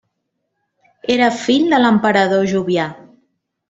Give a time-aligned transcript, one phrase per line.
[1.17, 2.93] Era fill de l'emperador Jovià.